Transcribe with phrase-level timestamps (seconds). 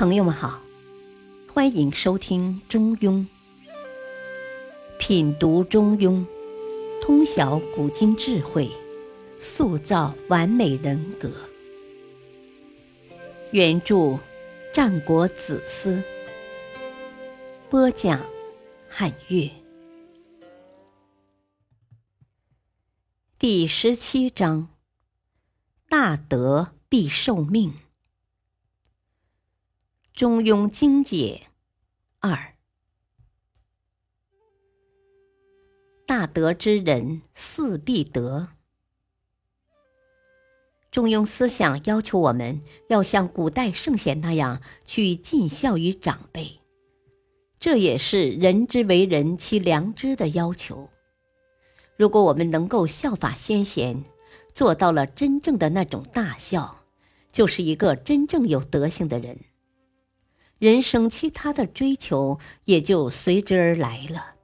[0.00, 0.58] 朋友们好，
[1.52, 3.16] 欢迎收听《中庸》，
[4.98, 6.12] 品读《中庸》，
[7.02, 8.70] 通晓古今智慧，
[9.42, 11.30] 塑造完美人格。
[13.52, 14.18] 原著：
[14.72, 16.02] 战国子思，
[17.68, 18.18] 播讲：
[18.88, 19.50] 汉乐。
[23.38, 24.68] 第十七章：
[25.90, 27.74] 大德必受命。
[30.20, 31.44] 中庸精解
[32.18, 32.52] 二：
[36.06, 38.48] 大德之人，四必得。
[40.90, 42.60] 中庸思想要求我们
[42.90, 46.60] 要像古代圣贤那样去尽孝于长辈，
[47.58, 50.90] 这也是人之为人其良知的要求。
[51.96, 54.04] 如果我们能够效法先贤，
[54.52, 56.84] 做到了真正的那种大孝，
[57.32, 59.38] 就是一个真正有德行的人。
[60.60, 64.36] 人生其他的追求也就随之而来了。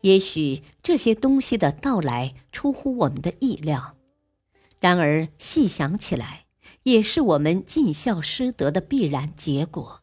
[0.00, 3.94] 也许这些东西的到来出乎我们的意料，
[4.80, 6.46] 然而细想起来，
[6.84, 10.00] 也是我们尽孝师德的必然结果。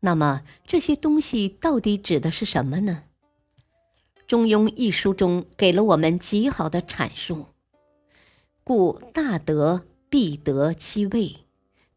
[0.00, 3.04] 那么这些东西到底指的是什么呢？
[4.26, 7.46] 《中庸》一书中给了我们极好的阐述。
[8.62, 11.47] 故大德必得其位。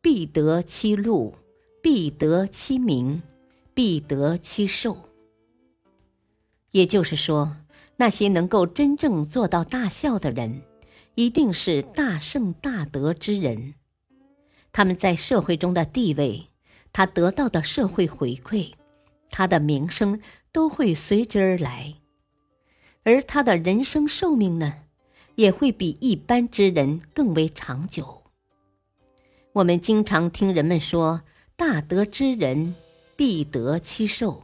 [0.01, 1.35] 必得其禄，
[1.81, 3.21] 必得其名，
[3.73, 4.97] 必得其寿。
[6.71, 7.57] 也就是说，
[7.97, 10.63] 那些能够真正做到大孝的人，
[11.13, 13.75] 一定是大圣大德之人。
[14.71, 16.47] 他们在社会中的地位，
[16.91, 18.71] 他得到的社会回馈，
[19.29, 20.19] 他的名声
[20.51, 21.93] 都会随之而来，
[23.03, 24.85] 而他的人生寿命呢，
[25.35, 28.20] 也会比一般之人更为长久。
[29.53, 31.23] 我们经常听人们说
[31.57, 32.73] “大德之人
[33.17, 34.43] 必得其寿”，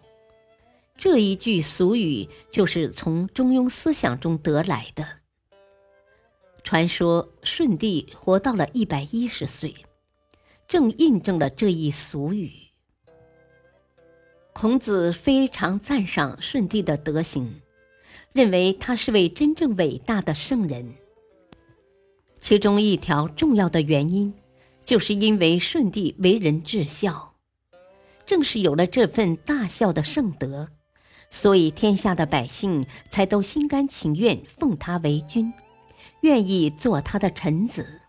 [0.98, 5.08] 这一句俗语就是从中庸思想中得来的。
[6.62, 9.74] 传说舜帝活到了一百一十岁，
[10.68, 12.52] 正印证了这一俗语。
[14.52, 17.62] 孔子非常赞赏舜帝的德行，
[18.34, 20.96] 认为他是位真正伟大的圣人。
[22.42, 24.34] 其中一条重要的原因。
[24.88, 27.34] 就是因为舜帝为人至孝，
[28.26, 30.70] 正是有了这份大孝的圣德，
[31.30, 35.52] 所以天下的百姓才都心甘情愿奉他为君，
[36.22, 38.00] 愿意做他的臣子。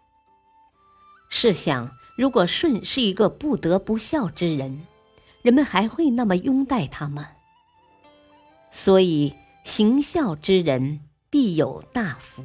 [1.29, 4.87] 试想，如果舜是一个不得不孝之人，
[5.43, 7.31] 人们还会那么拥戴他吗？
[8.71, 9.35] 所以，
[9.65, 12.45] 行孝之人必有大福。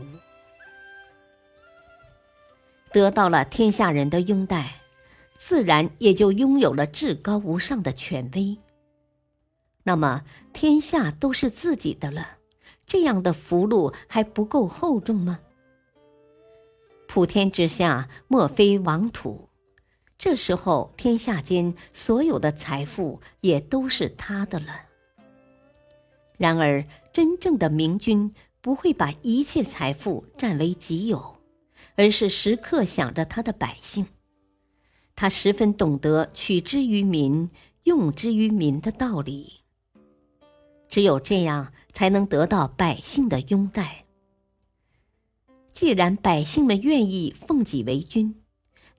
[2.93, 4.75] 得到了天下人的拥戴，
[5.39, 8.55] 自然也就拥有了至高无上的权威。
[9.81, 10.23] 那么，
[10.53, 12.37] 天下都是自己的了，
[12.85, 15.39] 这样的福禄还不够厚重吗？
[17.07, 19.49] 普天之下，莫非王土。
[20.17, 24.67] 这时候，天下间所有的财富也都是他的了。
[26.37, 31.35] 然而，真正的明君不会把一切财富占为己有。
[31.95, 34.07] 而是时刻想着他的百姓，
[35.15, 37.49] 他十分懂得取之于民、
[37.83, 39.61] 用之于民的道理。
[40.89, 44.05] 只有这样，才能得到百姓的拥戴。
[45.73, 48.35] 既然百姓们愿意奉己为君，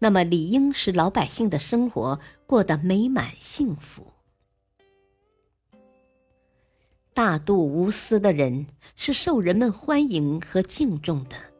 [0.00, 4.12] 那么理应使老百姓的生活过得美满幸福。
[7.12, 8.66] 大度无私的人
[8.96, 11.53] 是受人们欢迎和敬重的。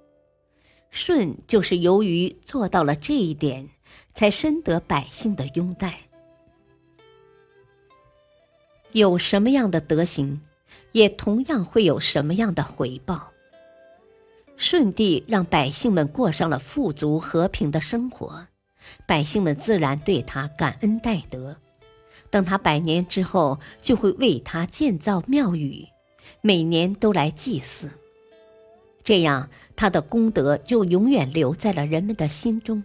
[0.95, 3.69] 舜就是由于做到了这一点，
[4.15, 5.99] 才深得百姓的拥戴。
[8.93, 10.41] 有什么样的德行，
[10.93, 13.33] 也同样会有什么样的回报。
[14.57, 18.47] 舜帝让百姓们过上了富足和平的生活，
[19.05, 21.57] 百姓们自然对他感恩戴德。
[22.31, 25.89] 等他百年之后，就会为他建造庙宇，
[26.41, 27.91] 每年都来祭祀。
[29.05, 32.83] 这样，他的功德就永远留在了人们的心中。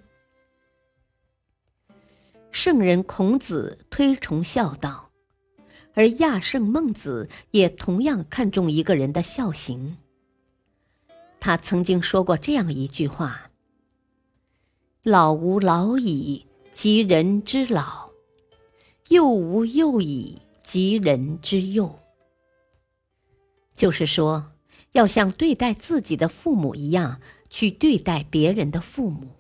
[2.51, 5.12] 圣人孔子推崇孝道，
[5.94, 9.98] 而亚圣孟子也同样看重一个人的孝行。
[11.39, 13.50] 他曾经说过这样一句话
[15.04, 18.12] ：“老吾老矣，及人之老；
[19.07, 21.98] 幼吾幼矣，及人之幼。”
[23.74, 24.51] 就是说。
[24.94, 29.36] 要像对待自己的父母一样去对待别人的父母，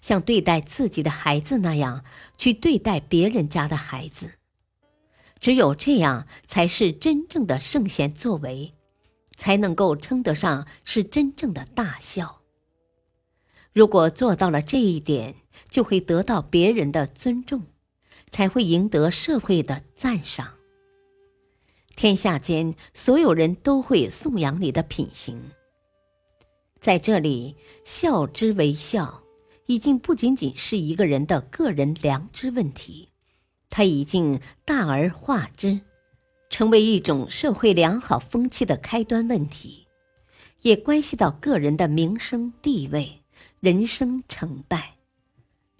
[0.00, 2.04] 像对待自己的孩子那样
[2.36, 4.32] 去对待别人家的孩子。
[5.38, 8.74] 只有这样，才是真正的圣贤作为，
[9.36, 12.42] 才能够称得上是真正的大孝。
[13.72, 15.36] 如果做到了这一点，
[15.70, 17.62] 就会得到别人的尊重，
[18.30, 20.59] 才会赢得社会的赞赏。
[21.96, 25.40] 天下间所有人都会颂扬你的品行。
[26.80, 29.22] 在这里，孝之为孝，
[29.66, 33.10] 已经不仅仅是一个人的个人良知问题，
[33.68, 35.82] 它已经大而化之，
[36.48, 39.86] 成为一种社会良好风气的开端问题，
[40.62, 43.22] 也关系到个人的名声地位、
[43.60, 44.94] 人生成败。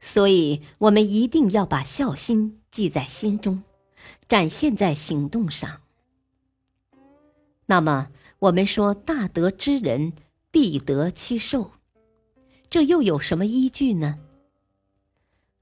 [0.00, 3.62] 所以，我们一定要把孝心记在心中，
[4.28, 5.80] 展现在行动上。
[7.70, 8.08] 那么，
[8.40, 10.12] 我们说大德之人。
[10.52, 11.70] 必得其寿，
[12.68, 14.18] 这又有什么依据呢？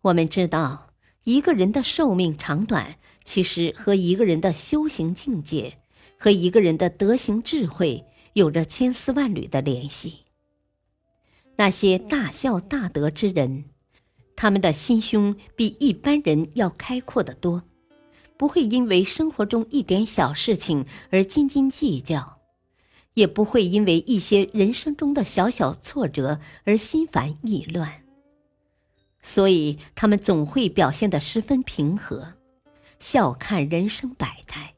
[0.01, 0.95] 我们知道，
[1.25, 5.81] 一个人的寿命长短，其实和一个人的修行境界
[6.19, 10.25] 和一个人的德行智慧有着千丝万缕的联系。
[11.57, 13.67] 那些大孝大德之人，
[14.35, 17.65] 他们的心胸比一般人要开阔得多，
[18.39, 22.39] 不会因为生活中一点小事情而斤斤计较。
[23.15, 28.05] 也不会因为一些人生中的小小挫折而心烦意乱，
[29.21, 32.35] 所以他们总会表现得十分平和，
[33.01, 34.75] 笑看人生百态，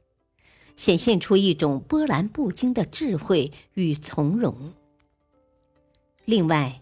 [0.74, 4.72] 显现出一种波澜不惊的智慧与从容。
[6.24, 6.80] 另外，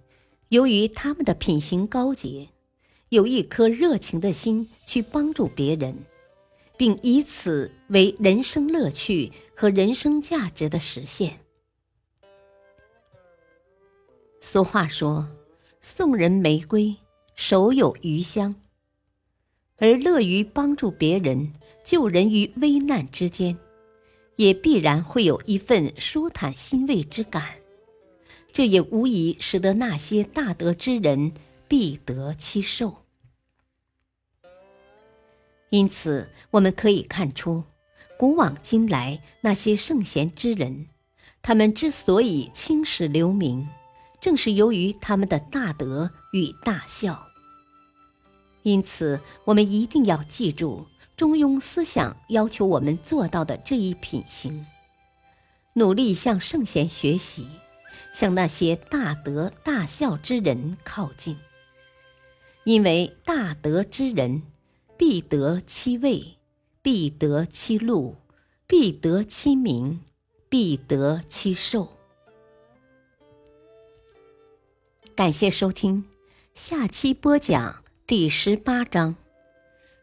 [0.51, 2.51] 由于他们的品行高洁，
[3.09, 6.05] 有一颗热情的心去帮助别人，
[6.79, 11.41] 并以此为人生乐趣和人生价值的实现。
[14.41, 15.29] 俗话说
[15.83, 16.97] ：“送人玫瑰，
[17.35, 18.55] 手有余香。”
[19.77, 21.53] 而乐于帮助别人、
[21.85, 23.57] 救人于危难之间，
[24.37, 27.57] 也必然会有一份舒坦欣慰之感。
[28.51, 31.33] 这也无疑使得那些大德之人
[31.69, 33.05] 必得其寿。
[35.71, 37.65] 因此，我们可以看出，
[38.17, 40.89] 古往今来那些圣贤之人，
[41.43, 43.69] 他们之所以青史留名。
[44.21, 47.25] 正是由于他们的大德与大孝，
[48.65, 54.67] 因此我们一定要记住中庸思想要求我们做到的这一品行，
[55.75, 57.47] 努力向圣贤学习，
[58.13, 61.37] 向那些大德大孝之人靠近。
[62.65, 64.43] 因为大德之人，
[64.99, 66.37] 必得其位，
[66.83, 68.17] 必得其禄，
[68.67, 70.01] 必得其名，
[70.49, 71.93] 必得其寿。
[75.15, 76.05] 感谢收听，
[76.53, 79.15] 下期播讲第十八章：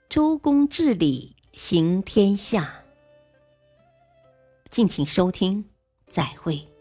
[0.07, 2.85] 周公治理行天下。
[4.69, 5.65] 敬请收听，
[6.09, 6.74] 再会。